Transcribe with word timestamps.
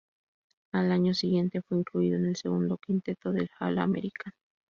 Al 0.71 0.91
año 0.91 1.13
siguiente 1.13 1.61
fue 1.61 1.77
incluido 1.77 2.17
en 2.17 2.25
el 2.25 2.35
segundo 2.35 2.79
quinteto 2.79 3.31
del 3.31 3.51
All-American. 3.59 4.33